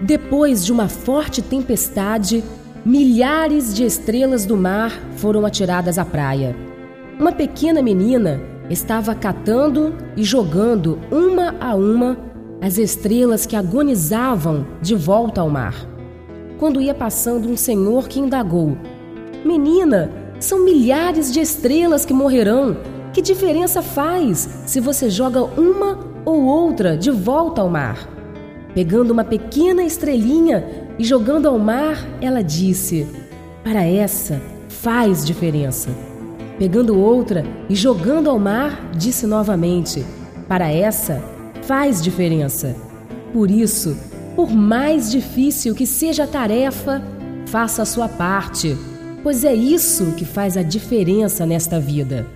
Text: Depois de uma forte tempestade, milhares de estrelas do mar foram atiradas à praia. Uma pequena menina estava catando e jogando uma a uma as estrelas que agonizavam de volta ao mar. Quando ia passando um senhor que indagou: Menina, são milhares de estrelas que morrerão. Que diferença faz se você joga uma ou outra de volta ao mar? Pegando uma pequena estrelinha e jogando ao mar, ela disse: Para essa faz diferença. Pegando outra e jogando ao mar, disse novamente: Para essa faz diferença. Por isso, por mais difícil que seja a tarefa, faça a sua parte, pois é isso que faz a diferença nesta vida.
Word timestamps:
Depois 0.00 0.64
de 0.64 0.72
uma 0.72 0.88
forte 0.88 1.40
tempestade, 1.40 2.44
milhares 2.84 3.74
de 3.74 3.84
estrelas 3.84 4.44
do 4.44 4.56
mar 4.56 4.92
foram 5.16 5.46
atiradas 5.46 5.98
à 5.98 6.04
praia. 6.04 6.54
Uma 7.18 7.32
pequena 7.32 7.80
menina 7.80 8.40
estava 8.68 9.14
catando 9.14 9.94
e 10.16 10.22
jogando 10.22 10.98
uma 11.10 11.54
a 11.58 11.74
uma 11.74 12.18
as 12.60 12.78
estrelas 12.78 13.46
que 13.46 13.56
agonizavam 13.56 14.66
de 14.82 14.94
volta 14.94 15.40
ao 15.40 15.48
mar. 15.48 15.74
Quando 16.58 16.80
ia 16.80 16.94
passando 16.94 17.48
um 17.48 17.56
senhor 17.56 18.06
que 18.06 18.20
indagou: 18.20 18.76
Menina, 19.44 20.10
são 20.38 20.62
milhares 20.62 21.32
de 21.32 21.40
estrelas 21.40 22.04
que 22.04 22.12
morrerão. 22.12 22.76
Que 23.14 23.22
diferença 23.22 23.80
faz 23.80 24.46
se 24.66 24.78
você 24.78 25.08
joga 25.08 25.42
uma 25.42 26.00
ou 26.22 26.44
outra 26.44 26.98
de 26.98 27.10
volta 27.10 27.62
ao 27.62 27.70
mar? 27.70 28.15
Pegando 28.76 29.10
uma 29.10 29.24
pequena 29.24 29.82
estrelinha 29.84 30.62
e 30.98 31.02
jogando 31.02 31.48
ao 31.48 31.58
mar, 31.58 32.06
ela 32.20 32.42
disse: 32.44 33.06
Para 33.64 33.82
essa 33.82 34.38
faz 34.68 35.24
diferença. 35.24 35.88
Pegando 36.58 36.94
outra 36.94 37.42
e 37.70 37.74
jogando 37.74 38.28
ao 38.28 38.38
mar, 38.38 38.90
disse 38.94 39.26
novamente: 39.26 40.04
Para 40.46 40.70
essa 40.70 41.24
faz 41.62 42.02
diferença. 42.02 42.76
Por 43.32 43.50
isso, 43.50 43.96
por 44.36 44.50
mais 44.50 45.10
difícil 45.10 45.74
que 45.74 45.86
seja 45.86 46.24
a 46.24 46.26
tarefa, 46.26 47.02
faça 47.46 47.80
a 47.80 47.86
sua 47.86 48.10
parte, 48.10 48.76
pois 49.22 49.42
é 49.42 49.54
isso 49.54 50.12
que 50.18 50.26
faz 50.26 50.54
a 50.54 50.62
diferença 50.62 51.46
nesta 51.46 51.80
vida. 51.80 52.26